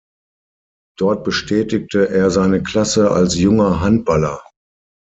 [0.97, 4.41] Dort bestätigte er seine Klasse als junger Handballer.